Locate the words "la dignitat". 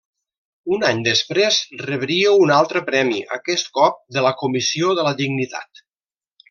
5.11-5.89